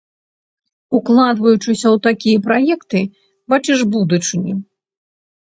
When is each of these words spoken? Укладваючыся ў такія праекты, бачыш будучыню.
Укладваючыся 0.99 1.85
ў 1.89 1.97
такія 2.07 2.39
праекты, 2.47 2.99
бачыш 3.55 3.79
будучыню. 3.97 4.55